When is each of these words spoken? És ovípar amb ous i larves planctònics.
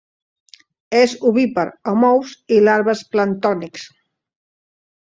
És 0.99 1.13
ovípar 1.31 1.67
amb 1.93 2.09
ous 2.09 2.35
i 2.57 2.61
larves 2.71 3.07
planctònics. 3.15 3.87